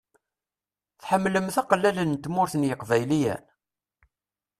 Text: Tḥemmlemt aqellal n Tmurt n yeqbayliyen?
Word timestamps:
Tḥemmlemt 1.01 1.55
aqellal 1.61 1.97
n 2.05 2.13
Tmurt 2.23 2.53
n 2.57 2.67
yeqbayliyen? 2.69 3.43